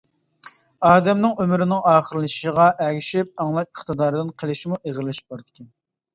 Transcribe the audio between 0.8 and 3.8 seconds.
ئادەمنىڭ ئۆمرىنىڭ ئاخىرلىشىشىغا ئەگىشىپ ئاڭلاش